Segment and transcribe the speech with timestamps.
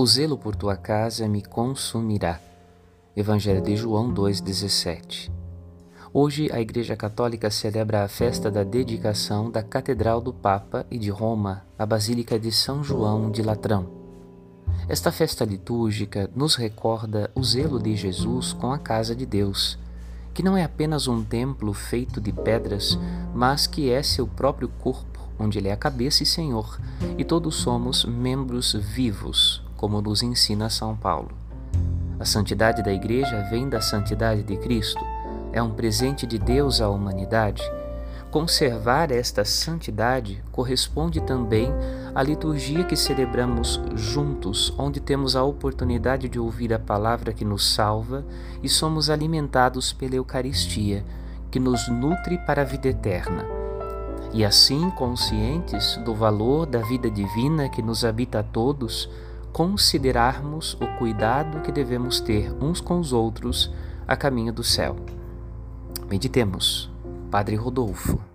[0.00, 2.38] O zelo por tua casa me consumirá.
[3.16, 5.28] Evangelho de João 2,17
[6.14, 11.10] Hoje a Igreja Católica celebra a festa da dedicação da Catedral do Papa e de
[11.10, 13.90] Roma, a Basílica de São João de Latrão.
[14.88, 19.80] Esta festa litúrgica nos recorda o zelo de Jesus com a casa de Deus,
[20.32, 22.96] que não é apenas um templo feito de pedras,
[23.34, 26.80] mas que é seu próprio corpo, onde ele é a cabeça e Senhor,
[27.18, 31.30] e todos somos membros vivos, como nos ensina São Paulo.
[32.20, 35.02] A santidade da Igreja vem da santidade de Cristo,
[35.52, 37.62] é um presente de Deus à humanidade.
[38.30, 41.72] Conservar esta santidade corresponde também
[42.14, 47.72] à liturgia que celebramos juntos, onde temos a oportunidade de ouvir a palavra que nos
[47.72, 48.22] salva
[48.62, 51.04] e somos alimentados pela Eucaristia,
[51.50, 53.46] que nos nutre para a vida eterna.
[54.34, 59.08] E assim, conscientes do valor da vida divina que nos habita a todos,
[59.52, 63.72] considerarmos o cuidado que devemos ter uns com os outros
[64.06, 64.96] a caminho do céu.
[66.08, 66.90] Meditemos.
[67.30, 68.27] Padre Rodolfo.